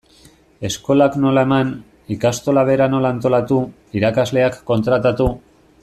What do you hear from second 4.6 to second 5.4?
kontratatu...